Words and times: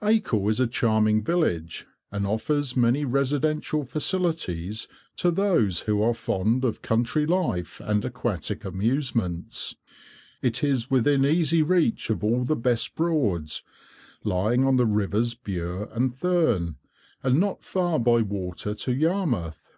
Acle 0.00 0.48
is 0.48 0.60
a 0.60 0.66
charming 0.66 1.22
village, 1.22 1.86
and 2.10 2.26
offers 2.26 2.74
many 2.74 3.04
residential 3.04 3.84
facilities 3.84 4.88
to 5.16 5.30
those 5.30 5.80
who 5.80 6.00
are 6.00 6.14
fond 6.14 6.64
of 6.64 6.80
country 6.80 7.26
life 7.26 7.80
and 7.84 8.02
aquatic 8.02 8.64
amusements. 8.64 9.76
It 10.40 10.64
is 10.64 10.90
within 10.90 11.26
easy 11.26 11.60
reach 11.62 12.08
of 12.08 12.24
all 12.24 12.44
the 12.44 12.56
best 12.56 12.94
Broads, 12.94 13.62
lying 14.24 14.64
on 14.64 14.76
the 14.76 14.86
rivers 14.86 15.34
Bure 15.34 15.90
and 15.92 16.16
Thurne, 16.16 16.76
and 17.22 17.38
not 17.38 17.62
far 17.62 17.98
by 17.98 18.22
water 18.22 18.72
to 18.74 18.94
Yarmouth. 18.94 19.70